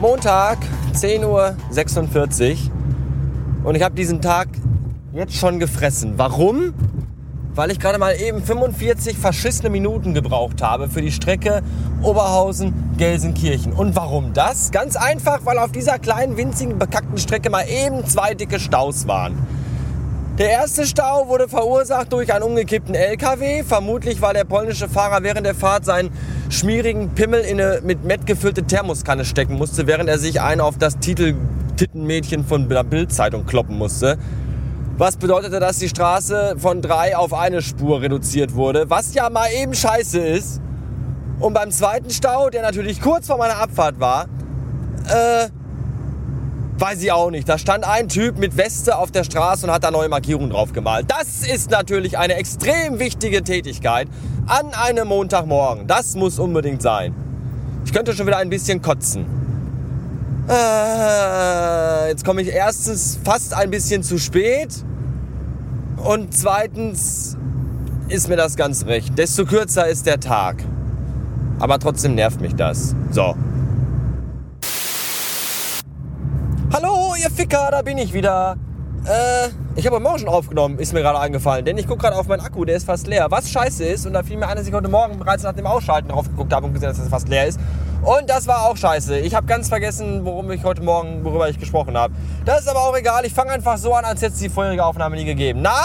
Montag, 0.00 0.58
10.46 0.92 1.22
Uhr. 1.22 2.56
Und 3.62 3.76
ich 3.76 3.82
habe 3.82 3.94
diesen 3.94 4.20
Tag 4.20 4.48
jetzt 5.12 5.36
schon 5.36 5.60
gefressen. 5.60 6.14
Warum? 6.16 6.74
Weil 7.54 7.70
ich 7.70 7.78
gerade 7.78 7.98
mal 7.98 8.20
eben 8.20 8.42
45 8.42 9.16
verschissene 9.16 9.70
Minuten 9.70 10.14
gebraucht 10.14 10.60
habe 10.60 10.88
für 10.88 11.00
die 11.00 11.12
Strecke 11.12 11.62
Oberhausen-Gelsenkirchen. 12.04 13.72
Und 13.72 13.96
warum 13.96 14.32
das? 14.32 14.70
Ganz 14.70 14.96
einfach, 14.96 15.40
weil 15.44 15.58
auf 15.58 15.72
dieser 15.72 15.98
kleinen, 15.98 16.36
winzigen, 16.36 16.78
bekackten 16.78 17.18
Strecke 17.18 17.50
mal 17.50 17.64
eben 17.68 18.06
zwei 18.06 18.34
dicke 18.34 18.60
Staus 18.60 19.08
waren. 19.08 19.38
Der 20.38 20.50
erste 20.50 20.84
Stau 20.84 21.28
wurde 21.28 21.48
verursacht 21.48 22.12
durch 22.12 22.32
einen 22.32 22.42
umgekippten 22.42 22.96
LKW, 22.96 23.62
vermutlich 23.62 24.20
weil 24.20 24.34
der 24.34 24.42
polnische 24.42 24.88
Fahrer 24.88 25.22
während 25.22 25.46
der 25.46 25.54
Fahrt 25.54 25.84
seinen 25.84 26.10
schmierigen 26.50 27.10
Pimmel 27.10 27.42
in 27.42 27.60
eine 27.60 27.80
mit 27.84 28.02
Mett 28.02 28.26
gefüllte 28.26 28.64
Thermoskanne 28.64 29.24
stecken 29.24 29.54
musste, 29.54 29.86
während 29.86 30.08
er 30.08 30.18
sich 30.18 30.40
einen 30.40 30.60
auf 30.60 30.76
das 30.76 30.98
Titel 30.98 31.36
Tittenmädchen 31.76 32.44
von 32.44 32.68
der 32.68 32.82
Bildzeitung 32.82 33.46
kloppen 33.46 33.78
musste. 33.78 34.18
Was 34.98 35.16
bedeutete, 35.16 35.60
dass 35.60 35.78
die 35.78 35.88
Straße 35.88 36.56
von 36.58 36.82
drei 36.82 37.16
auf 37.16 37.32
eine 37.32 37.62
Spur 37.62 38.00
reduziert 38.00 38.56
wurde, 38.56 38.90
was 38.90 39.14
ja 39.14 39.30
mal 39.30 39.48
eben 39.52 39.74
scheiße 39.74 40.18
ist. 40.18 40.60
Und 41.44 41.52
beim 41.52 41.70
zweiten 41.70 42.08
Stau, 42.08 42.48
der 42.48 42.62
natürlich 42.62 43.02
kurz 43.02 43.26
vor 43.26 43.36
meiner 43.36 43.58
Abfahrt 43.58 44.00
war, 44.00 44.28
äh, 45.04 45.50
weiß 46.78 47.02
ich 47.02 47.12
auch 47.12 47.30
nicht. 47.30 47.46
Da 47.46 47.58
stand 47.58 47.86
ein 47.86 48.08
Typ 48.08 48.38
mit 48.38 48.56
Weste 48.56 48.96
auf 48.96 49.10
der 49.10 49.24
Straße 49.24 49.66
und 49.66 49.70
hat 49.70 49.84
da 49.84 49.90
neue 49.90 50.08
Markierungen 50.08 50.48
drauf 50.48 50.72
gemalt. 50.72 51.04
Das 51.10 51.46
ist 51.46 51.70
natürlich 51.70 52.16
eine 52.16 52.36
extrem 52.36 52.98
wichtige 52.98 53.42
Tätigkeit 53.42 54.08
an 54.46 54.72
einem 54.72 55.08
Montagmorgen. 55.08 55.86
Das 55.86 56.14
muss 56.14 56.38
unbedingt 56.38 56.80
sein. 56.80 57.14
Ich 57.84 57.92
könnte 57.92 58.14
schon 58.14 58.26
wieder 58.26 58.38
ein 58.38 58.48
bisschen 58.48 58.80
kotzen. 58.80 59.26
Äh, 60.48 62.08
jetzt 62.08 62.24
komme 62.24 62.40
ich 62.40 62.48
erstens 62.48 63.18
fast 63.22 63.52
ein 63.52 63.70
bisschen 63.70 64.02
zu 64.02 64.16
spät 64.16 64.82
und 66.02 66.34
zweitens 66.34 67.36
ist 68.08 68.30
mir 68.30 68.36
das 68.36 68.56
ganz 68.56 68.86
recht. 68.86 69.18
Desto 69.18 69.44
kürzer 69.44 69.86
ist 69.86 70.06
der 70.06 70.20
Tag. 70.20 70.64
Aber 71.58 71.78
trotzdem 71.78 72.14
nervt 72.14 72.40
mich 72.40 72.54
das. 72.54 72.94
So. 73.10 73.34
Hallo, 76.72 77.14
ihr 77.22 77.30
Ficker, 77.30 77.68
da 77.70 77.82
bin 77.82 77.98
ich 77.98 78.12
wieder. 78.12 78.56
Äh, 79.04 79.48
ich 79.76 79.86
habe 79.86 79.96
heute 79.96 80.02
Morgen 80.02 80.18
schon 80.18 80.28
aufgenommen, 80.28 80.78
ist 80.78 80.92
mir 80.92 81.02
gerade 81.02 81.18
eingefallen. 81.18 81.64
Denn 81.64 81.78
ich 81.78 81.86
gucke 81.86 82.00
gerade 82.00 82.16
auf 82.16 82.26
meinen 82.26 82.40
Akku, 82.40 82.64
der 82.64 82.76
ist 82.76 82.84
fast 82.84 83.06
leer. 83.06 83.30
Was 83.30 83.50
scheiße 83.50 83.84
ist, 83.84 84.06
und 84.06 84.12
da 84.12 84.22
fiel 84.22 84.36
mir 84.36 84.48
ein, 84.48 84.56
dass 84.56 84.66
ich 84.66 84.72
heute 84.72 84.88
Morgen 84.88 85.18
bereits 85.18 85.42
nach 85.42 85.52
dem 85.52 85.66
Ausschalten 85.66 86.08
drauf 86.08 86.28
geguckt 86.28 86.52
habe 86.52 86.66
und 86.66 86.72
gesehen, 86.72 86.88
dass 86.88 86.98
das 86.98 87.08
fast 87.08 87.28
leer 87.28 87.46
ist. 87.46 87.60
Und 88.02 88.28
das 88.28 88.46
war 88.46 88.68
auch 88.68 88.76
scheiße. 88.76 89.18
Ich 89.18 89.34
habe 89.34 89.46
ganz 89.46 89.68
vergessen, 89.68 90.24
worum 90.24 90.50
ich 90.50 90.64
heute 90.64 90.82
Morgen, 90.82 91.24
worüber 91.24 91.48
ich 91.48 91.58
gesprochen 91.58 91.96
habe. 91.96 92.14
Das 92.44 92.60
ist 92.60 92.68
aber 92.68 92.80
auch 92.80 92.96
egal. 92.96 93.24
Ich 93.24 93.32
fange 93.32 93.50
einfach 93.50 93.78
so 93.78 93.94
an, 93.94 94.04
als 94.04 94.20
hätte 94.20 94.34
es 94.34 94.40
die 94.40 94.48
vorherige 94.48 94.84
Aufnahme 94.84 95.16
nie 95.16 95.24
gegeben. 95.24 95.60
Na? 95.62 95.80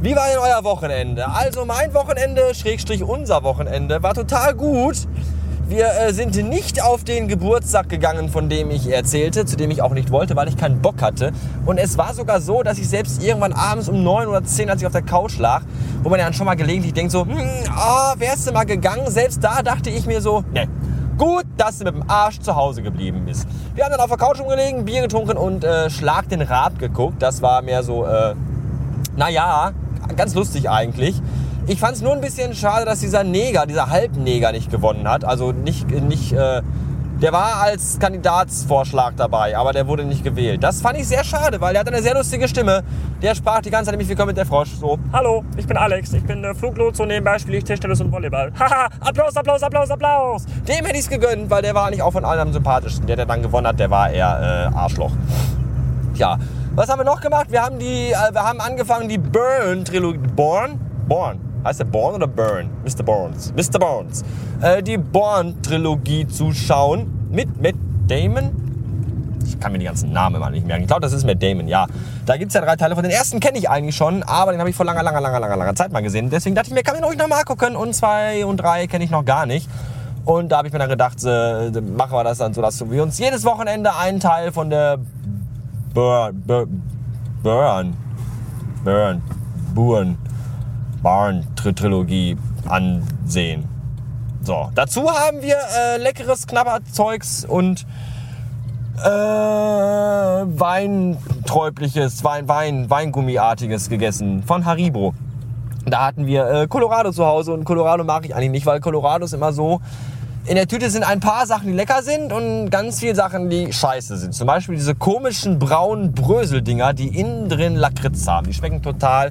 Wie 0.00 0.14
war 0.14 0.28
denn 0.28 0.38
euer 0.38 0.62
Wochenende? 0.62 1.28
Also 1.28 1.64
mein 1.64 1.92
Wochenende, 1.92 2.54
Schrägstrich 2.54 3.02
unser 3.02 3.42
Wochenende, 3.42 4.00
war 4.00 4.14
total 4.14 4.54
gut. 4.54 4.96
Wir 5.66 5.88
äh, 5.88 6.12
sind 6.12 6.36
nicht 6.36 6.80
auf 6.80 7.02
den 7.02 7.26
Geburtstag 7.26 7.88
gegangen, 7.88 8.28
von 8.28 8.48
dem 8.48 8.70
ich 8.70 8.88
erzählte, 8.88 9.44
zu 9.44 9.56
dem 9.56 9.72
ich 9.72 9.82
auch 9.82 9.90
nicht 9.90 10.12
wollte, 10.12 10.36
weil 10.36 10.46
ich 10.46 10.56
keinen 10.56 10.80
Bock 10.80 11.02
hatte. 11.02 11.32
Und 11.66 11.78
es 11.78 11.98
war 11.98 12.14
sogar 12.14 12.40
so, 12.40 12.62
dass 12.62 12.78
ich 12.78 12.88
selbst 12.88 13.24
irgendwann 13.24 13.52
abends 13.52 13.88
um 13.88 14.04
9 14.04 14.28
oder 14.28 14.44
10, 14.44 14.70
als 14.70 14.80
ich 14.82 14.86
auf 14.86 14.92
der 14.92 15.02
Couch 15.02 15.36
lag, 15.38 15.62
wo 16.04 16.10
man 16.10 16.20
ja 16.20 16.26
dann 16.26 16.34
schon 16.34 16.46
mal 16.46 16.54
gelegentlich 16.54 16.94
denkt 16.94 17.10
so, 17.10 17.26
hm, 17.26 17.36
oh, 17.36 18.20
wärst 18.20 18.46
du 18.46 18.52
mal 18.52 18.66
gegangen? 18.66 19.10
Selbst 19.10 19.42
da 19.42 19.62
dachte 19.62 19.90
ich 19.90 20.06
mir 20.06 20.20
so, 20.20 20.44
ne, 20.54 20.68
gut, 21.16 21.44
dass 21.56 21.78
du 21.78 21.84
mit 21.84 21.94
dem 21.96 22.08
Arsch 22.08 22.38
zu 22.38 22.54
Hause 22.54 22.82
geblieben 22.82 23.24
bist. 23.26 23.48
Wir 23.74 23.82
haben 23.82 23.90
dann 23.90 24.00
auf 24.00 24.10
der 24.10 24.16
Couch 24.16 24.38
umgelegen, 24.38 24.84
Bier 24.84 25.02
getrunken 25.02 25.36
und 25.36 25.64
äh, 25.64 25.90
Schlag 25.90 26.28
den 26.28 26.42
Rab 26.42 26.78
geguckt. 26.78 27.20
Das 27.20 27.42
war 27.42 27.62
mehr 27.62 27.82
so, 27.82 28.06
äh, 28.06 28.36
naja, 29.16 29.72
ganz 30.16 30.34
lustig 30.34 30.70
eigentlich. 30.70 31.20
Ich 31.66 31.78
fand 31.78 31.96
es 31.96 32.02
nur 32.02 32.12
ein 32.12 32.20
bisschen 32.20 32.54
schade, 32.54 32.86
dass 32.86 33.00
dieser 33.00 33.24
Neger, 33.24 33.66
dieser 33.66 33.90
Halbneger 33.90 34.52
nicht 34.52 34.70
gewonnen 34.70 35.08
hat. 35.08 35.24
Also 35.24 35.52
nicht, 35.52 35.90
nicht 35.90 36.32
äh, 36.32 36.62
der 37.20 37.32
war 37.32 37.56
als 37.56 37.98
Kandidatsvorschlag 37.98 39.16
dabei, 39.16 39.56
aber 39.56 39.72
der 39.72 39.88
wurde 39.88 40.04
nicht 40.04 40.22
gewählt. 40.22 40.62
Das 40.62 40.80
fand 40.80 40.98
ich 40.98 41.08
sehr 41.08 41.24
schade, 41.24 41.60
weil 41.60 41.72
der 41.72 41.80
hat 41.80 41.88
eine 41.88 42.00
sehr 42.00 42.14
lustige 42.14 42.46
Stimme. 42.46 42.84
Der 43.20 43.34
sprach 43.34 43.60
die 43.60 43.70
ganze 43.70 43.86
Zeit 43.86 43.94
nämlich 43.94 44.08
willkommen 44.08 44.28
mit 44.28 44.36
der 44.36 44.46
Frosch. 44.46 44.70
So, 44.78 45.00
Hallo, 45.12 45.42
ich 45.56 45.66
bin 45.66 45.76
Alex, 45.76 46.12
ich 46.12 46.22
bin 46.22 46.44
äh, 46.44 46.54
Fluglotse 46.54 47.02
und 47.02 47.08
nebenbei 47.08 47.36
spiele 47.38 47.58
ich 47.58 47.64
Tischtennis 47.64 48.00
und 48.00 48.12
Volleyball. 48.12 48.52
Haha, 48.58 48.88
Applaus, 49.00 49.36
Applaus, 49.36 49.62
Applaus, 49.64 49.90
Applaus. 49.90 50.44
dem 50.68 50.84
hätte 50.84 50.92
ich 50.92 51.00
es 51.00 51.08
gegönnt, 51.08 51.50
weil 51.50 51.60
der 51.60 51.74
war 51.74 51.86
eigentlich 51.86 52.02
auch 52.02 52.12
von 52.12 52.24
allen 52.24 52.40
am 52.40 52.52
sympathischsten. 52.52 53.06
Der, 53.08 53.16
der 53.16 53.26
dann 53.26 53.42
gewonnen 53.42 53.66
hat, 53.66 53.80
der 53.80 53.90
war 53.90 54.10
eher 54.10 54.70
äh, 54.72 54.76
Arschloch. 54.76 55.12
Tja, 56.14 56.38
was 56.78 56.88
haben 56.88 57.00
wir 57.00 57.04
noch 57.04 57.20
gemacht? 57.20 57.50
Wir 57.50 57.62
haben, 57.62 57.80
die, 57.80 58.12
äh, 58.12 58.32
wir 58.32 58.44
haben 58.44 58.60
angefangen, 58.60 59.08
die 59.08 59.18
Burn-Trilogie. 59.18 60.18
Born? 60.36 60.78
Born. 61.08 61.40
Heißt 61.64 61.80
der 61.80 61.86
Born 61.86 62.14
oder 62.14 62.28
Burn? 62.28 62.70
Mr. 62.84 63.02
Burns. 63.02 63.52
Mr. 63.56 63.80
Burns. 63.80 64.24
Äh, 64.62 64.80
die 64.84 64.96
Born-Trilogie 64.96 66.28
zu 66.28 66.52
schauen 66.52 67.28
mit 67.32 67.60
Matt 67.60 67.74
Damon. 68.06 69.38
Ich 69.44 69.58
kann 69.58 69.72
mir 69.72 69.78
die 69.78 69.86
ganzen 69.86 70.12
Namen 70.12 70.36
immer 70.36 70.50
nicht 70.50 70.68
merken. 70.68 70.82
Ich 70.82 70.86
glaube, 70.86 71.00
das 71.00 71.12
ist 71.12 71.26
Matt 71.26 71.42
Damon, 71.42 71.66
ja. 71.66 71.86
Da 72.26 72.36
gibt 72.36 72.50
es 72.50 72.54
ja 72.54 72.60
drei 72.60 72.76
Teile. 72.76 72.94
Von 72.94 73.02
den 73.02 73.10
ersten 73.10 73.40
kenne 73.40 73.58
ich 73.58 73.68
eigentlich 73.68 73.96
schon, 73.96 74.22
aber 74.22 74.52
den 74.52 74.60
habe 74.60 74.70
ich 74.70 74.76
vor 74.76 74.86
langer, 74.86 75.02
langer, 75.02 75.20
langer, 75.20 75.40
langer, 75.40 75.56
langer 75.56 75.74
Zeit 75.74 75.90
mal 75.90 76.02
gesehen. 76.02 76.30
Deswegen 76.30 76.54
dachte 76.54 76.68
ich 76.68 76.74
mir, 76.74 76.84
kann 76.84 76.94
ich 76.94 77.02
ruhig 77.02 77.18
noch 77.18 77.26
mal 77.26 77.42
gucken. 77.42 77.74
Und 77.74 77.92
zwei 77.92 78.46
und 78.46 78.58
drei 78.58 78.86
kenne 78.86 79.02
ich 79.02 79.10
noch 79.10 79.24
gar 79.24 79.46
nicht. 79.46 79.68
Und 80.24 80.52
da 80.52 80.58
habe 80.58 80.68
ich 80.68 80.72
mir 80.72 80.78
dann 80.78 80.90
gedacht, 80.90 81.24
äh, 81.24 81.70
machen 81.80 82.12
wir 82.12 82.22
das 82.22 82.38
dann 82.38 82.54
so, 82.54 82.62
dass 82.62 82.88
wir 82.88 83.02
uns 83.02 83.18
jedes 83.18 83.44
Wochenende 83.44 83.96
einen 83.96 84.20
Teil 84.20 84.52
von 84.52 84.70
der 84.70 84.98
Burn, 85.94 86.42
Burn, 87.42 87.96
Burn, 88.84 89.22
Burn, 89.74 90.18
Barn 91.02 91.46
Trilogie 91.54 92.36
ansehen. 92.68 93.64
So, 94.42 94.70
dazu 94.74 95.10
haben 95.10 95.42
wir 95.42 95.56
äh, 95.56 95.98
leckeres 95.98 96.46
Knabberzeugs 96.46 97.44
und 97.44 97.86
äh, 99.04 99.08
Weinträubliches, 100.60 102.24
Wein, 102.24 102.48
Wein, 102.48 102.88
Weingummiartiges 102.88 103.88
gegessen 103.88 104.42
von 104.42 104.64
Haribo. 104.64 105.14
Da 105.86 106.06
hatten 106.06 106.26
wir 106.26 106.48
äh, 106.48 106.66
Colorado 106.66 107.12
zu 107.12 107.24
Hause 107.24 107.52
und 107.52 107.64
Colorado 107.64 108.04
mag 108.04 108.24
ich 108.24 108.34
eigentlich 108.34 108.50
nicht, 108.50 108.66
weil 108.66 108.80
Colorado 108.80 109.24
ist 109.24 109.32
immer 109.34 109.52
so, 109.52 109.80
in 110.48 110.54
der 110.54 110.66
Tüte 110.66 110.88
sind 110.88 111.02
ein 111.02 111.20
paar 111.20 111.46
Sachen, 111.46 111.68
die 111.68 111.74
lecker 111.74 112.02
sind 112.02 112.32
und 112.32 112.70
ganz 112.70 113.00
viele 113.00 113.14
Sachen, 113.14 113.50
die 113.50 113.70
scheiße 113.70 114.16
sind. 114.16 114.34
Zum 114.34 114.46
Beispiel 114.46 114.76
diese 114.76 114.94
komischen 114.94 115.58
braunen 115.58 116.12
Bröseldinger, 116.12 116.94
die 116.94 117.08
innen 117.08 117.50
drin 117.50 117.76
Lakritz 117.76 118.26
haben. 118.26 118.46
Die 118.46 118.54
schmecken 118.54 118.82
total 118.82 119.30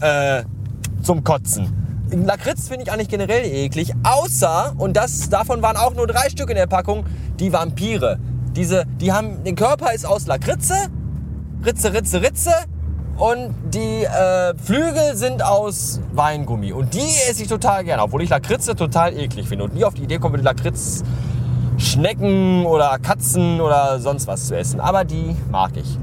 äh, 0.00 0.42
zum 1.02 1.24
Kotzen. 1.24 1.72
Lakritz 2.10 2.68
finde 2.68 2.84
ich 2.84 2.92
eigentlich 2.92 3.08
generell 3.08 3.44
eklig, 3.44 3.92
außer, 4.02 4.74
und 4.76 4.96
das, 4.96 5.30
davon 5.30 5.62
waren 5.62 5.76
auch 5.76 5.94
nur 5.94 6.06
drei 6.06 6.28
Stück 6.28 6.50
in 6.50 6.56
der 6.56 6.66
Packung, 6.66 7.06
die 7.38 7.52
Vampire. 7.52 8.18
Diese, 8.54 8.84
die 9.00 9.12
haben, 9.12 9.44
der 9.44 9.54
Körper 9.54 9.92
ist 9.94 10.04
aus 10.04 10.26
Lakritze, 10.26 10.74
Ritze, 11.64 11.92
Ritze, 11.92 12.22
Ritze 12.22 12.52
und 13.18 13.52
die 13.74 14.04
äh, 14.04 14.54
Flügel 14.56 15.16
sind 15.16 15.42
aus 15.42 16.00
Weingummi. 16.12 16.72
Und 16.72 16.94
die 16.94 17.10
esse 17.28 17.42
ich 17.42 17.48
total 17.48 17.84
gerne, 17.84 18.02
obwohl 18.02 18.22
ich 18.22 18.30
Lakritze 18.30 18.76
total 18.76 19.12
eklig 19.12 19.48
finde 19.48 19.64
und 19.64 19.74
nie 19.74 19.84
auf 19.84 19.94
die 19.94 20.04
Idee 20.04 20.18
komme, 20.18 20.38
die 20.38 20.44
Lakritz 20.44 21.02
Schnecken 21.78 22.66
oder 22.66 22.98
Katzen 23.00 23.60
oder 23.60 23.98
sonst 24.00 24.26
was 24.26 24.46
zu 24.46 24.56
essen. 24.56 24.80
Aber 24.80 25.04
die 25.04 25.36
mag 25.50 25.72
ich. 25.76 25.98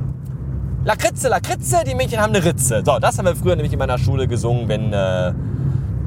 Lakritze, 0.84 1.30
Lakritze, 1.30 1.84
die 1.86 1.96
Mädchen 1.96 2.20
haben 2.20 2.34
eine 2.34 2.44
Ritze. 2.44 2.84
So, 2.86 3.00
das 3.00 3.18
haben 3.18 3.26
wir 3.26 3.36
früher 3.36 3.56
nämlich 3.56 3.74
in 3.74 3.80
meiner 3.80 3.98
Schule 3.98 4.28
gesungen, 4.28 4.68
wenn 4.68 4.94
äh, 4.94 5.34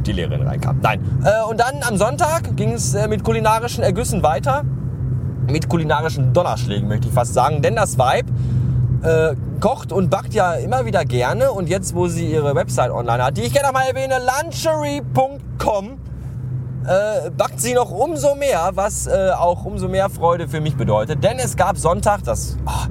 die 0.06 0.12
Lehrerin 0.12 0.46
reinkam. 0.46 0.78
Nein. 0.82 1.00
Äh, 1.24 1.50
und 1.50 1.58
dann 1.58 1.82
am 1.82 1.96
Sonntag 1.96 2.56
ging 2.56 2.72
es 2.72 2.94
äh, 2.94 3.08
mit 3.08 3.24
kulinarischen 3.24 3.82
Ergüssen 3.82 4.22
weiter. 4.22 4.64
Mit 5.50 5.68
kulinarischen 5.68 6.32
Donnerschlägen 6.32 6.88
möchte 6.88 7.08
ich 7.08 7.14
fast 7.14 7.34
sagen. 7.34 7.60
Denn 7.60 7.76
das 7.76 7.98
Vibe 7.98 8.30
äh, 9.02 9.34
kocht 9.60 9.92
und 9.92 10.10
backt 10.10 10.34
ja 10.34 10.54
immer 10.54 10.86
wieder 10.86 11.04
gerne. 11.04 11.52
Und 11.52 11.68
jetzt, 11.68 11.94
wo 11.94 12.08
sie 12.08 12.30
ihre 12.30 12.54
Website 12.54 12.90
online 12.90 13.24
hat, 13.24 13.36
die 13.36 13.42
ich 13.42 13.52
gerne 13.52 13.72
mal 13.72 13.82
erwähne, 13.82 14.18
lunchery.com, 14.18 15.98
äh, 16.84 17.30
backt 17.30 17.60
sie 17.60 17.74
noch 17.74 17.90
umso 17.90 18.34
mehr, 18.34 18.70
was 18.74 19.06
äh, 19.06 19.30
auch 19.36 19.64
umso 19.64 19.88
mehr 19.88 20.08
Freude 20.10 20.48
für 20.48 20.60
mich 20.60 20.76
bedeutet. 20.76 21.22
Denn 21.22 21.38
es 21.38 21.56
gab 21.56 21.78
Sonntag 21.78 22.22
das... 22.24 22.56
Oh, 22.66 22.86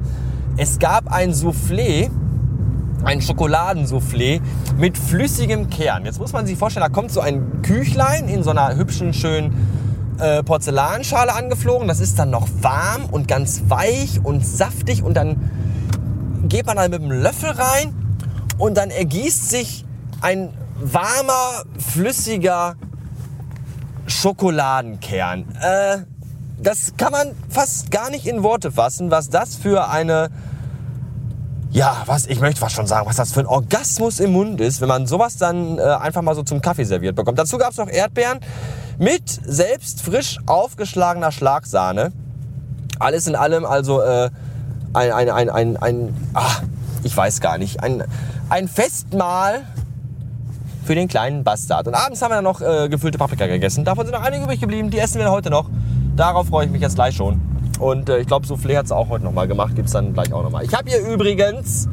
es 0.59 0.79
gab 0.79 1.11
ein 1.13 1.33
Soufflé, 1.33 2.09
ein 3.03 3.21
Schokoladensoufflé 3.21 4.41
mit 4.75 4.97
flüssigem 4.97 5.69
Kern. 5.69 6.03
Jetzt 6.03 6.19
muss 6.19 6.33
man 6.33 6.47
sich 6.47 6.57
vorstellen, 6.57 6.83
da 6.83 6.89
kommt 6.89 7.11
so 7.11 7.21
ein 7.21 7.61
Küchlein 7.61 8.27
in 8.27 8.41
so 8.41 8.49
einer 8.49 8.75
hübschen, 8.75 9.13
schönen 9.13 9.53
äh, 10.19 10.41
Porzellanschale 10.41 11.33
angeflogen. 11.33 11.87
Das 11.87 11.99
ist 11.99 12.17
dann 12.17 12.31
noch 12.31 12.47
warm 12.61 13.05
und 13.11 13.27
ganz 13.27 13.65
weich 13.67 14.19
und 14.23 14.43
saftig 14.43 15.03
und 15.03 15.13
dann 15.13 15.51
geht 16.57 16.65
man 16.65 16.77
dann 16.77 16.89
mit 16.89 17.03
dem 17.03 17.11
Löffel 17.11 17.51
rein 17.51 17.93
und 18.57 18.75
dann 18.75 18.89
ergießt 18.89 19.47
sich 19.47 19.85
ein 20.21 20.51
warmer, 20.79 21.61
flüssiger 21.77 22.73
Schokoladenkern. 24.07 25.55
Äh, 25.61 25.97
das 26.59 26.93
kann 26.97 27.11
man 27.11 27.35
fast 27.47 27.91
gar 27.91 28.09
nicht 28.09 28.25
in 28.25 28.41
Worte 28.41 28.71
fassen, 28.71 29.11
was 29.11 29.29
das 29.29 29.55
für 29.55 29.87
eine, 29.87 30.31
ja, 31.69 32.01
was, 32.07 32.25
ich 32.25 32.39
möchte 32.39 32.59
fast 32.59 32.73
schon 32.73 32.87
sagen, 32.87 33.05
was 33.05 33.17
das 33.17 33.33
für 33.33 33.41
ein 33.41 33.45
Orgasmus 33.45 34.19
im 34.19 34.31
Mund 34.31 34.59
ist, 34.59 34.81
wenn 34.81 34.87
man 34.87 35.05
sowas 35.05 35.37
dann 35.37 35.77
äh, 35.77 35.83
einfach 35.83 36.23
mal 36.23 36.33
so 36.33 36.41
zum 36.41 36.59
Kaffee 36.59 36.85
serviert 36.85 37.15
bekommt. 37.15 37.37
Dazu 37.37 37.59
gab 37.59 37.69
es 37.69 37.77
noch 37.77 37.87
Erdbeeren 37.87 38.39
mit 38.97 39.29
selbst 39.29 40.01
frisch 40.01 40.39
aufgeschlagener 40.47 41.31
Schlagsahne. 41.31 42.13
Alles 42.97 43.27
in 43.27 43.35
allem 43.35 43.63
also 43.63 44.01
äh, 44.01 44.31
ein, 44.97 45.11
ein, 45.11 45.29
ein, 45.29 45.49
ein, 45.49 45.77
ein 45.77 46.29
ach, 46.33 46.63
ich 47.03 47.15
weiß 47.15 47.39
gar 47.41 47.57
nicht, 47.57 47.83
ein, 47.83 48.03
ein 48.49 48.67
Festmahl 48.67 49.61
für 50.85 50.95
den 50.95 51.07
kleinen 51.07 51.43
Bastard. 51.43 51.87
Und 51.87 51.93
abends 51.93 52.21
haben 52.21 52.31
wir 52.31 52.35
dann 52.35 52.43
noch 52.43 52.61
äh, 52.61 52.89
gefüllte 52.89 53.17
Paprika 53.17 53.45
gegessen. 53.47 53.85
Davon 53.85 54.05
sind 54.05 54.15
noch 54.15 54.23
einige 54.23 54.43
übrig 54.43 54.59
geblieben, 54.59 54.89
die 54.89 54.99
essen 54.99 55.19
wir 55.19 55.29
heute 55.29 55.49
noch. 55.49 55.69
Darauf 56.15 56.47
freue 56.47 56.65
ich 56.65 56.71
mich 56.71 56.81
jetzt 56.81 56.95
gleich 56.95 57.15
schon. 57.15 57.41
Und 57.79 58.09
äh, 58.09 58.19
ich 58.19 58.27
glaube, 58.27 58.47
Soufflé 58.47 58.77
hat 58.77 58.85
es 58.85 58.91
auch 58.91 59.09
heute 59.09 59.23
nochmal 59.25 59.47
gemacht. 59.47 59.75
Gibt 59.75 59.87
es 59.87 59.93
dann 59.93 60.13
gleich 60.13 60.33
auch 60.33 60.43
nochmal. 60.43 60.63
Ich 60.63 60.73
habe 60.73 60.89
ihr 60.89 60.99
übrigens, 60.99 61.87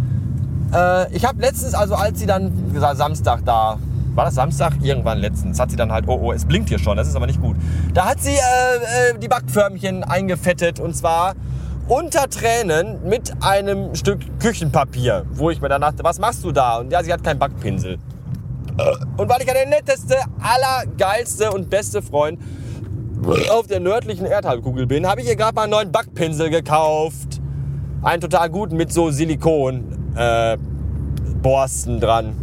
äh, 0.72 1.12
ich 1.14 1.24
habe 1.24 1.40
letztens, 1.40 1.74
also 1.74 1.94
als 1.94 2.20
sie 2.20 2.26
dann 2.26 2.52
Samstag 2.94 3.44
da, 3.44 3.78
war 4.14 4.24
das 4.24 4.36
Samstag? 4.36 4.74
Irgendwann 4.80 5.18
letztens, 5.18 5.58
hat 5.58 5.70
sie 5.70 5.76
dann 5.76 5.90
halt, 5.90 6.04
oh, 6.06 6.18
oh, 6.22 6.32
es 6.32 6.44
blinkt 6.44 6.68
hier 6.68 6.78
schon, 6.78 6.96
das 6.96 7.08
ist 7.08 7.16
aber 7.16 7.26
nicht 7.26 7.42
gut. 7.42 7.56
Da 7.92 8.06
hat 8.06 8.20
sie 8.20 8.30
äh, 8.30 9.10
äh, 9.10 9.18
die 9.18 9.28
Backförmchen 9.28 10.04
eingefettet 10.04 10.78
und 10.78 10.96
zwar 10.96 11.34
unter 11.88 12.28
Tränen 12.28 13.06
mit 13.08 13.32
einem 13.40 13.94
Stück 13.94 14.20
Küchenpapier, 14.40 15.26
wo 15.32 15.50
ich 15.50 15.60
mir 15.60 15.68
dann 15.68 15.82
dachte, 15.82 16.02
was 16.02 16.18
machst 16.18 16.42
du 16.44 16.52
da? 16.52 16.78
Und 16.78 16.90
ja, 16.90 17.02
sie 17.02 17.12
hat 17.12 17.22
keinen 17.22 17.38
Backpinsel. 17.38 17.98
Und 19.16 19.28
weil 19.28 19.40
ich 19.40 19.46
ja 19.46 19.54
der 19.54 19.68
netteste, 19.68 20.16
allergeilste 20.40 21.52
und 21.52 21.70
beste 21.70 22.02
Freund 22.02 22.40
auf 23.50 23.66
der 23.66 23.80
nördlichen 23.80 24.26
Erdhalbkugel 24.26 24.86
bin, 24.86 25.06
habe 25.06 25.20
ich 25.20 25.28
ihr 25.28 25.36
gerade 25.36 25.54
mal 25.54 25.62
einen 25.62 25.70
neuen 25.70 25.92
Backpinsel 25.92 26.50
gekauft. 26.50 27.40
Einen 28.02 28.20
total 28.20 28.50
guten 28.50 28.76
mit 28.76 28.92
so 28.92 29.10
Silikon 29.10 30.14
äh, 30.16 30.58
dran. 31.42 32.34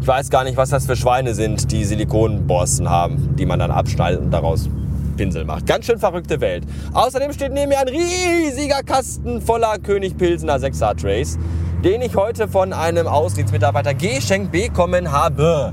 Ich 0.00 0.06
weiß 0.06 0.30
gar 0.30 0.44
nicht, 0.44 0.56
was 0.56 0.70
das 0.70 0.86
für 0.86 0.96
Schweine 0.96 1.34
sind, 1.34 1.70
die 1.70 1.84
Silikonborsten 1.84 2.88
haben, 2.88 3.36
die 3.36 3.44
man 3.44 3.58
dann 3.58 3.70
abschneidet 3.70 4.20
und 4.20 4.30
daraus 4.30 4.70
Pinsel 5.18 5.44
macht. 5.44 5.66
Ganz 5.66 5.84
schön 5.84 5.98
verrückte 5.98 6.40
Welt. 6.40 6.64
Außerdem 6.94 7.34
steht 7.34 7.52
neben 7.52 7.68
mir 7.68 7.80
ein 7.80 7.88
riesiger 7.88 8.82
Kasten 8.82 9.42
voller 9.42 9.78
König 9.78 10.16
Pilsener 10.16 10.56
6er 10.56 10.98
Trays 10.98 11.38
den 11.84 12.02
ich 12.02 12.16
heute 12.16 12.48
von 12.48 12.72
einem 12.72 13.06
Außendienstmitarbeiter 13.06 13.94
geschenkt 13.94 14.50
bekommen 14.50 15.12
habe. 15.12 15.72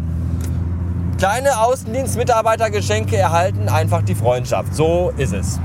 Kleine 1.17 1.59
Außendienstmitarbeitergeschenke 1.59 3.17
erhalten 3.17 3.69
einfach 3.69 4.03
die 4.03 4.13
Freundschaft. 4.13 4.75
So 4.75 5.11
ist 5.17 5.33
es. 5.33 5.59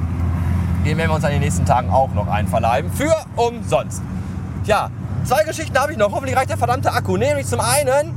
Den 0.86 0.96
werden 0.96 1.10
wir 1.10 1.14
uns 1.16 1.24
an 1.24 1.32
den 1.32 1.40
nächsten 1.40 1.66
Tagen 1.66 1.90
auch 1.90 2.14
noch 2.14 2.26
einverleiben. 2.26 2.90
Für 2.90 3.14
umsonst. 3.36 4.00
Tja, 4.64 4.90
zwei 5.24 5.44
Geschichten 5.44 5.78
habe 5.78 5.92
ich 5.92 5.98
noch. 5.98 6.12
Hoffentlich 6.12 6.36
reicht 6.36 6.48
der 6.48 6.56
verdammte 6.56 6.90
Akku. 6.92 7.18
Nämlich 7.18 7.46
zum 7.46 7.60
einen 7.60 8.14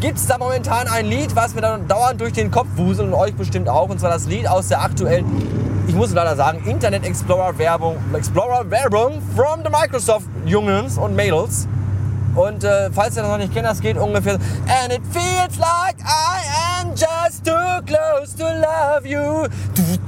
gibt 0.00 0.18
es 0.18 0.26
da 0.26 0.38
momentan 0.38 0.86
ein 0.88 1.06
Lied, 1.06 1.34
was 1.34 1.54
mir 1.54 1.60
dann 1.60 1.88
dauernd 1.88 2.20
durch 2.20 2.32
den 2.32 2.50
Kopf 2.50 2.68
wuselt 2.76 3.08
und 3.08 3.14
euch 3.14 3.34
bestimmt 3.34 3.68
auch. 3.68 3.88
Und 3.88 4.00
zwar 4.00 4.10
das 4.10 4.26
Lied 4.26 4.48
aus 4.48 4.68
der 4.68 4.82
aktuellen 4.82 5.26
ich 5.88 5.94
muss 5.94 6.12
leider 6.12 6.36
sagen, 6.36 6.62
Internet 6.66 7.06
Explorer 7.06 7.56
Werbung, 7.56 7.96
Explorer 8.14 8.70
Werbung 8.70 9.22
from 9.34 9.62
the 9.64 9.70
Microsoft 9.70 10.26
Jungens 10.44 10.98
und 10.98 11.16
Mädels. 11.16 11.66
Und 12.34 12.62
äh, 12.62 12.90
falls 12.92 13.16
ihr 13.16 13.22
das 13.22 13.30
noch 13.30 13.38
nicht 13.38 13.54
kennt, 13.54 13.66
das 13.66 13.80
geht 13.80 13.96
ungefähr. 13.96 14.34
And 14.34 14.92
it 14.92 15.00
feels 15.10 15.58
like 15.58 15.96
I 16.00 16.82
am 16.82 16.90
just 16.90 17.44
too 17.44 17.82
close 17.86 18.36
to 18.36 18.44
love 18.44 19.06
you. 19.06 19.48
There's 19.74 19.98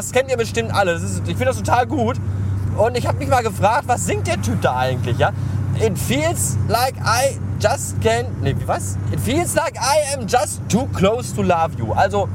Das 0.00 0.12
kennt 0.12 0.30
ihr 0.30 0.38
bestimmt 0.38 0.74
alle. 0.74 0.92
Ist, 0.92 1.20
ich 1.26 1.36
finde 1.36 1.44
das 1.44 1.58
total 1.58 1.86
gut. 1.86 2.16
Und 2.78 2.96
ich 2.96 3.06
habe 3.06 3.18
mich 3.18 3.28
mal 3.28 3.42
gefragt, 3.42 3.84
was 3.86 4.06
singt 4.06 4.26
der 4.26 4.40
Typ 4.40 4.62
da 4.62 4.78
eigentlich? 4.78 5.18
Ja? 5.18 5.30
It 5.78 5.98
feels 5.98 6.56
like 6.68 6.94
I 7.04 7.38
just 7.60 8.00
can. 8.00 8.24
Nee, 8.40 8.56
wie 8.58 8.66
was? 8.66 8.96
It 9.12 9.20
feels 9.20 9.54
like 9.54 9.74
I 9.74 10.16
am 10.16 10.26
just 10.26 10.62
too 10.70 10.88
close 10.94 11.34
to 11.34 11.42
love 11.42 11.72
you. 11.76 11.92
Also, 11.92 12.30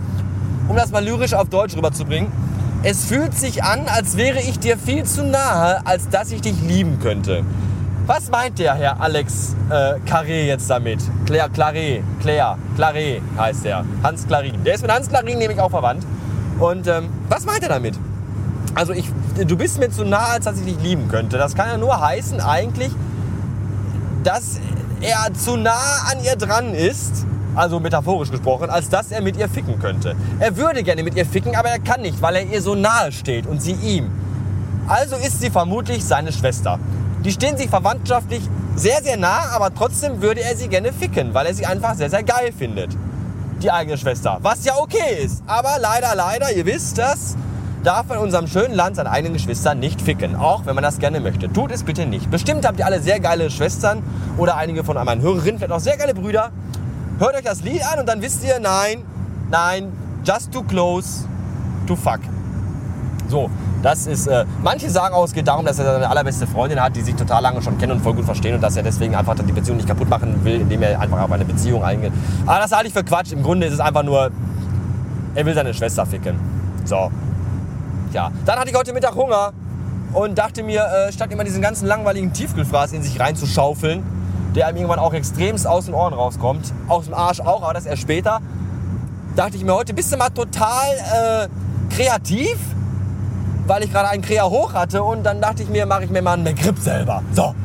um 0.67 0.75
das 0.75 0.91
mal 0.91 1.03
lyrisch 1.03 1.33
auf 1.33 1.50
Deutsch 1.50 1.75
rüberzubringen. 1.75 2.31
Es 2.83 3.06
fühlt 3.06 3.33
sich 3.35 3.63
an, 3.63 3.88
als 3.88 4.15
wäre 4.15 4.41
ich 4.41 4.59
dir 4.59 4.77
viel 4.77 5.03
zu 5.03 5.23
nahe, 5.23 5.83
als 5.88 6.07
dass 6.09 6.31
ich 6.31 6.41
dich 6.41 6.62
lieben 6.62 7.00
könnte. 7.00 7.44
Was 8.06 8.29
meint 8.29 8.59
der 8.59 8.75
Herr 8.75 9.01
Alex 9.01 9.56
äh, 9.71 9.95
Carré 10.07 10.45
jetzt 10.45 10.69
damit? 10.69 11.00
Claire 11.25 11.50
Claré, 11.50 12.03
Claire, 12.21 12.59
Claré 12.77 13.21
heißt 13.35 13.65
der. 13.65 13.83
Hans 14.03 14.27
Clarin. 14.27 14.63
Der 14.63 14.75
ist 14.75 14.83
mit 14.83 14.91
Hans 14.91 15.09
Clarin 15.09 15.39
nämlich 15.39 15.59
auch 15.59 15.71
verwandt. 15.71 16.06
Und 16.60 16.88
ähm, 16.88 17.10
was 17.30 17.46
meint 17.46 17.63
er 17.63 17.69
damit? 17.69 17.96
Also 18.75 18.94
ich, 18.94 19.10
du 19.48 19.56
bist 19.56 19.80
mir 19.80 19.90
zu 19.90 20.04
nahe, 20.04 20.34
als 20.34 20.46
dass 20.46 20.57
ich 20.60 20.66
dich 20.66 20.81
lieben 20.81 21.07
könnte. 21.07 21.38
Das 21.38 21.56
kann 21.56 21.68
ja 21.68 21.78
nur 21.78 22.00
heißen 22.00 22.42
eigentlich, 22.42 22.92
dass 24.24 24.60
er 25.02 25.34
zu 25.34 25.56
nah 25.56 26.07
an 26.12 26.24
ihr 26.24 26.36
dran 26.36 26.74
ist, 26.74 27.25
also 27.56 27.80
metaphorisch 27.80 28.31
gesprochen, 28.31 28.69
als 28.69 28.90
dass 28.90 29.12
er 29.12 29.22
mit 29.22 29.38
ihr 29.38 29.48
ficken 29.48 29.80
könnte. 29.80 30.16
Er 30.40 30.57
würde 30.57 30.84
gerne 30.84 31.04
mit 31.04 31.16
ihr 31.16 31.25
ficken, 31.25 31.56
aber 31.56 31.69
er 31.69 31.80
kann 31.80 32.02
nicht, 32.02 32.22
weil 32.22 32.36
er 32.36 32.44
ihr 32.44 32.62
so 32.62 32.75
nahe 32.75 33.12
steht 33.12 33.48
und 33.48 33.62
sie 33.62 33.74
ihm. 33.74 34.12
Also 34.88 35.16
ist 35.16 35.42
sie 35.42 35.50
vermutlich 35.50 36.04
seine 36.04 36.31
Schwester. 36.31 36.80
Die 37.24 37.31
stehen 37.31 37.58
sich 37.58 37.69
verwandtschaftlich 37.69 38.42
sehr, 38.75 39.01
sehr 39.01 39.18
nah, 39.18 39.51
aber 39.54 39.74
trotzdem 39.74 40.22
würde 40.22 40.42
er 40.42 40.56
sie 40.56 40.68
gerne 40.68 40.92
ficken, 40.92 41.34
weil 41.34 41.48
er 41.48 41.54
sie 41.54 41.66
einfach 41.66 41.96
sehr, 41.96 42.10
sehr 42.10 42.24
geil 42.24 42.51
findet. 42.56 42.92
Die 43.62 43.72
eigene 43.72 43.98
Schwester. 43.98 44.40
Was 44.42 44.66
ja 44.66 44.75
okay 44.78 45.24
ist. 45.24 45.44
Aber 45.48 45.78
leider, 45.80 46.13
leider, 46.16 46.52
ihr 46.52 46.66
wisst 46.66 46.98
das, 46.98 47.36
darf 47.84 48.10
in 48.10 48.18
unserem 48.18 48.48
schönen 48.48 48.74
Land 48.74 48.96
seine 48.96 49.12
eigenen 49.12 49.34
Geschwister 49.34 49.75
nicht 49.75 50.02
ficken, 50.02 50.36
auch 50.36 50.66
wenn 50.66 50.75
man 50.75 50.84
das 50.84 51.00
gerne 51.00 51.19
möchte. 51.19 51.52
Tut 51.52 51.72
es 51.72 51.84
bitte 51.84 52.06
nicht. 52.06 52.30
Bestimmt 52.31 52.66
habt 52.66 52.80
ihr 52.80 52.86
alle 52.86 53.00
sehr 53.00 53.19
geile 53.19 53.50
Schwestern 53.50 54.04
oder 54.38 54.57
einige 54.57 54.84
von 54.84 54.96
meinen 55.06 55.22
Hörerinnen 55.22 55.57
vielleicht 55.57 55.72
auch 55.72 55.80
sehr 55.80 55.98
geile 55.98 56.13
Brüder. 56.13 56.52
Hört 57.19 57.36
euch 57.36 57.44
das 57.44 57.62
Lied 57.62 57.86
an 57.86 58.00
und 58.00 58.07
dann 58.07 58.22
wisst 58.22 58.44
ihr, 58.44 58.60
nein, 58.60 59.03
nein, 59.50 59.91
just 60.25 60.51
too 60.51 60.63
close 60.63 61.25
to 61.88 61.96
fuck. 61.96 62.20
So, 63.27 63.50
das 63.82 64.08
ist, 64.08 64.27
äh, 64.27 64.46
manche 64.63 64.89
sagen 64.89 65.15
auch, 65.15 65.25
es 65.25 65.34
geht 65.34 65.48
darum, 65.48 65.65
dass 65.65 65.79
er 65.79 65.86
seine 65.86 66.10
allerbeste 66.10 66.48
Freundin 66.48 66.82
hat, 66.82 66.96
die 66.96 67.01
sich 67.01 67.15
total 67.15 67.41
lange 67.41 67.62
schon 67.62 67.77
kennen 67.77 67.94
und 67.94 68.01
voll 68.01 68.13
gut 68.13 68.25
verstehen 68.25 68.55
und 68.55 68.62
dass 68.62 68.75
er 68.77 68.84
deswegen 68.84 69.15
einfach 69.15 69.36
die 69.36 69.51
Beziehung 69.51 69.77
nicht 69.77 69.88
kaputt 69.88 70.10
machen 70.10 70.44
will, 70.44 70.62
indem 70.62 70.82
er 70.84 71.00
einfach 71.00 71.22
auf 71.22 71.32
eine 71.32 71.46
Beziehung 71.46 71.84
eingeht. 71.84 72.12
Aber 72.46 72.60
das 72.60 72.72
halte 72.72 72.88
ich 72.88 72.94
für 72.94 73.03
Quatsch. 73.03 73.32
Im 73.32 73.44
Grunde 73.44 73.67
ist 73.67 73.74
es 73.74 73.79
einfach 73.79 74.03
nur, 74.03 74.32
er 75.34 75.46
will 75.46 75.53
seine 75.53 75.74
Schwester 75.74 76.05
ficken. 76.05 76.39
So, 76.86 77.12
ja. 78.13 78.32
Dann 78.46 78.60
hatte 78.60 78.70
ich 78.70 78.75
heute 78.75 78.94
Mittag 78.94 79.15
Hunger 79.15 79.53
und 80.13 80.38
dachte 80.38 80.63
mir, 80.63 80.86
äh, 80.86 81.12
statt 81.12 81.32
immer 81.32 81.44
diesen 81.44 81.62
ganzen 81.62 81.88
langweiligen 81.88 82.32
Tiefkühlfraß 82.32 82.94
in 82.94 83.03
sich 83.03 83.20
reinzuschaufeln, 83.20 84.03
der 84.55 84.67
einem 84.67 84.77
irgendwann 84.77 85.00
auch 85.00 85.13
extremst 85.13 85.67
aus 85.67 85.86
den 85.86 85.94
Ohren 85.94 86.13
rauskommt, 86.13 86.74
aus 86.88 87.05
dem 87.05 87.13
Arsch 87.13 87.41
auch, 87.41 87.62
aber 87.63 87.74
das 87.74 87.86
erst 87.86 88.03
später, 88.03 88.39
dachte 89.36 89.58
ich 89.58 89.65
mir, 89.65 89.74
heute 89.74 89.94
bist 89.94 90.13
du 90.13 90.17
mal 90.17 90.29
total 90.29 91.50
äh, 91.50 91.94
kreativ, 91.94 92.58
weil 93.65 93.84
ich 93.84 93.91
gerade 93.91 94.10
einen 94.10 94.22
Krea 94.22 94.43
hoch 94.43 94.74
hatte 94.74 95.03
und 95.03 95.24
dann 95.24 95.41
dachte 95.41 95.63
ich 95.63 95.69
mir, 95.69 95.86
mache 95.86 96.05
ich 96.05 96.10
mir 96.10 96.22
mal 96.22 96.34
einen 96.34 96.43
McRib 96.43 96.77
selber. 96.77 97.24
So, 97.34 97.55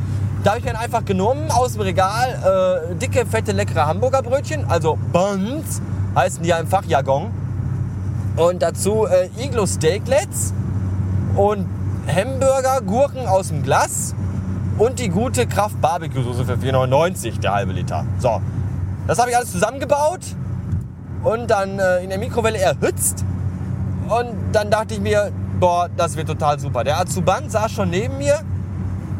da 0.43 0.51
habe 0.51 0.61
ich 0.61 0.67
dann 0.67 0.77
einfach 0.77 1.05
genommen 1.05 1.51
aus 1.51 1.75
dem 1.75 1.83
Regal 1.83 2.89
äh, 2.91 2.95
dicke, 2.95 3.27
fette, 3.27 3.53
leckere 3.53 3.87
Hamburgerbrötchen, 3.87 4.65
also 4.69 4.99
Buns 5.13 5.83
heißen 6.15 6.43
die 6.43 6.49
ja 6.49 6.59
im 6.59 6.67
Fachjargon 6.67 7.31
und 8.37 8.63
dazu 8.63 9.07
äh, 9.07 9.29
Iglo 9.43 9.67
Steaklets 9.67 10.53
und 11.37 11.67
Hamburger, 12.07 12.81
Gurken 12.81 13.27
aus 13.27 13.49
dem 13.49 13.63
Glas 13.63 14.15
und 14.79 14.99
die 14.99 15.09
gute 15.09 15.47
Kraft 15.47 15.81
Barbecue 15.81 16.23
Soße 16.23 16.45
für 16.45 16.55
4,99 16.55 17.41
der 17.41 17.53
halbe 17.53 17.73
Liter. 17.73 18.05
So, 18.19 18.41
das 19.07 19.19
habe 19.19 19.31
ich 19.31 19.37
alles 19.37 19.53
zusammengebaut 19.53 20.21
und 21.23 21.51
dann 21.51 21.79
äh, 21.79 22.03
in 22.03 22.09
der 22.09 22.19
Mikrowelle 22.19 22.59
erhitzt. 22.59 23.25
Und 24.09 24.35
dann 24.53 24.71
dachte 24.71 24.95
ich 24.95 25.01
mir, 25.01 25.31
boah, 25.61 25.89
das 25.97 26.17
wird 26.17 26.27
total 26.27 26.59
super. 26.59 26.83
Der 26.83 26.99
Azuban 26.99 27.49
saß 27.49 27.71
schon 27.71 27.91
neben 27.91 28.19
mir 28.19 28.41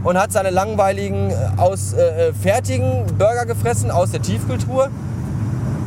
und 0.03 0.19
hat 0.19 0.33
seine 0.33 0.51
langweiligen, 0.51 1.31
äh, 1.31 1.35
aus 1.59 1.93
äh, 1.93 2.29
äh, 2.29 2.33
fertigen 2.33 3.05
Burger 3.19 3.45
gefressen 3.47 3.91
aus 3.91 4.11
der 4.11 4.23
Tiefkultur. 4.23 4.89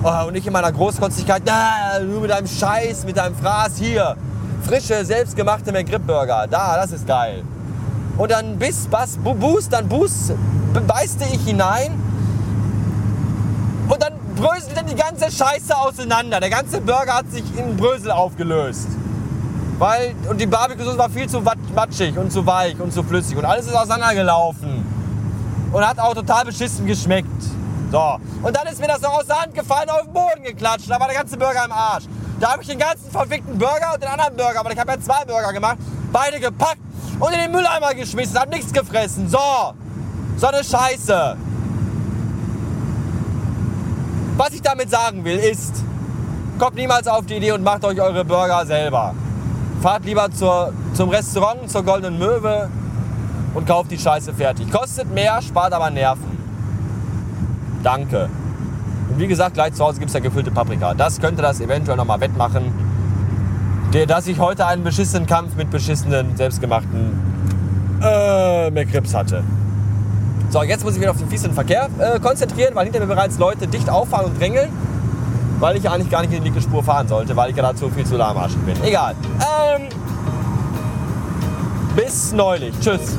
Oh, 0.04 0.28
und 0.28 0.36
ich 0.36 0.46
in 0.46 0.54
meiner 0.54 0.72
Großkotzigkeit, 0.72 1.42
da, 1.46 2.00
nur 2.04 2.22
mit 2.22 2.30
deinem 2.30 2.48
Scheiß, 2.48 3.06
mit 3.06 3.18
deinem 3.18 3.36
Fraß 3.36 3.78
hier. 3.78 4.16
Frische, 4.64 5.04
selbstgemachte 5.04 5.72
McGrip-Burger. 5.72 6.48
Da, 6.50 6.76
das 6.78 6.92
ist 6.92 7.08
geil. 7.08 7.44
Und 8.18 8.32
dann 8.32 8.58
bis, 8.58 8.88
was, 8.92 9.18
bu- 9.18 9.34
Boost, 9.34 9.74
dann 9.74 9.88
Boost, 9.88 10.34
beißte 10.88 11.26
ich 11.34 11.44
hinein. 11.46 11.92
Und 13.90 14.02
dann 14.02 14.14
bröselte 14.36 14.84
die 14.86 14.96
ganze 14.96 15.32
Scheiße 15.32 15.76
auseinander. 15.76 16.40
Der 16.40 16.50
ganze 16.50 16.80
Burger 16.82 17.16
hat 17.16 17.32
sich 17.32 17.44
in 17.58 17.76
Brösel 17.76 18.12
aufgelöst. 18.12 18.88
Weil, 19.80 20.16
und 20.30 20.40
die 20.40 20.46
Barbecue-Soße 20.46 20.98
war 20.98 21.10
viel 21.10 21.28
zu 21.28 21.42
matschig 21.76 22.18
und 22.18 22.32
zu 22.32 22.46
weich 22.46 22.80
und 22.80 22.94
zu 22.94 23.04
flüssig. 23.04 23.38
Und 23.38 23.46
alles 23.46 23.66
ist 23.66 23.76
auseinandergelaufen. 23.76 24.86
Und 25.72 25.88
hat 25.88 26.00
auch 26.00 26.14
total 26.14 26.46
beschissen 26.46 26.86
geschmeckt. 26.86 27.28
So. 27.92 28.18
Und 28.42 28.56
dann 28.56 28.68
ist 28.68 28.80
mir 28.80 28.88
das 28.88 29.02
noch 29.02 29.14
aus 29.14 29.26
der 29.26 29.42
Hand 29.42 29.54
gefallen, 29.54 29.90
auf 29.90 30.04
den 30.04 30.14
Boden 30.14 30.44
geklatscht. 30.44 30.90
Da 30.90 31.00
war 31.00 31.08
der 31.08 31.18
ganze 31.18 31.38
Burger 31.38 31.66
im 31.66 31.72
Arsch. 31.72 32.06
Da 32.40 32.52
habe 32.52 32.62
ich 32.62 32.68
den 32.68 32.80
ganzen 32.80 33.10
verfickten 33.10 33.58
Burger 33.58 33.94
und 33.94 34.04
den 34.04 34.10
anderen 34.10 34.36
Burger, 34.36 34.60
aber 34.60 34.72
ich 34.72 34.80
habe 34.80 34.92
ja 34.92 35.00
zwei 35.00 35.24
Burger 35.26 35.54
gemacht, 35.54 35.78
beide 36.12 36.40
gepackt 36.40 36.82
und 37.20 37.32
in 37.32 37.40
den 37.40 37.52
Mülleimer 37.52 37.94
geschmissen. 37.94 38.38
Hab 38.38 38.50
nichts 38.50 38.74
gefressen. 38.74 39.30
So. 39.30 39.74
So 40.38 40.48
eine 40.48 40.64
Scheiße. 40.64 41.38
Was 44.38 44.50
ich 44.50 44.62
damit 44.62 44.90
sagen 44.90 45.24
will, 45.24 45.38
ist, 45.38 45.84
kommt 46.58 46.76
niemals 46.76 47.08
auf 47.08 47.26
die 47.28 47.36
Idee 47.36 47.52
und 47.52 47.64
macht 47.64 47.86
euch 47.86 48.02
eure 48.02 48.26
Burger 48.26 48.66
selber. 48.66 49.14
Fahrt 49.84 50.06
lieber 50.06 50.32
zur, 50.32 50.72
zum 50.94 51.10
Restaurant, 51.10 51.70
zur 51.70 51.84
Goldenen 51.84 52.18
Möwe 52.18 52.70
und 53.54 53.68
kauft 53.68 53.92
die 53.92 53.98
Scheiße 53.98 54.34
fertig. 54.34 54.72
Kostet 54.72 55.14
mehr, 55.14 55.42
spart 55.42 55.74
aber 55.74 55.90
Nerven. 55.90 56.38
Danke. 57.84 58.30
Und 59.10 59.20
wie 59.20 59.28
gesagt, 59.28 59.56
gleich 59.56 59.74
zu 59.74 59.84
Hause 59.84 60.00
gibt 60.00 60.08
es 60.08 60.14
ja 60.14 60.22
gefüllte 60.22 60.52
Paprika. 60.52 60.94
Das 60.94 61.20
könnte 61.20 61.42
das 61.42 61.60
eventuell 61.60 61.98
nochmal 61.98 62.22
wettmachen. 62.22 62.72
Dass 64.08 64.26
ich 64.28 64.40
heute 64.40 64.66
einen 64.68 64.86
beschissenen 64.86 65.28
Kampf 65.28 65.58
mit 65.58 65.70
beschissenen, 65.70 66.38
selbstgemachten 66.38 67.20
äh, 68.02 68.72
McRibs 68.72 69.14
hatte. 69.14 69.44
So, 70.50 70.64
jetzt 70.64 70.86
muss 70.86 70.94
ich 70.96 71.02
wieder 71.02 71.12
auf 71.12 71.18
den 71.18 71.28
fließenden 71.28 71.56
Verkehr 71.56 71.90
äh, 72.00 72.22
konzentrieren, 72.22 72.74
weil 72.74 72.86
hinter 72.86 73.02
mir 73.02 73.08
bereits 73.08 73.38
Leute 73.38 73.68
dicht 73.68 73.90
auffahren 73.90 74.28
und 74.28 74.40
drängeln. 74.40 74.70
Weil 75.60 75.78
ich 75.78 75.90
eigentlich 75.90 76.10
gar 76.10 76.22
nicht 76.22 76.34
in 76.34 76.40
die 76.40 76.50
linke 76.50 76.62
Spur 76.62 76.84
fahren 76.84 77.08
sollte, 77.08 77.36
weil 77.36 77.52
ich 77.52 77.56
ja 77.56 77.64
dazu 77.64 77.90
viel 77.90 78.06
zu 78.06 78.18
lahmarschig 78.18 78.60
bin. 78.60 78.76
Egal. 78.84 79.16
Ähm, 79.40 79.88
bis 81.96 82.34
neulich. 82.34 82.74
Tschüss. 82.80 83.16